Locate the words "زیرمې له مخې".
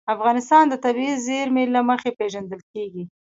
1.25-2.09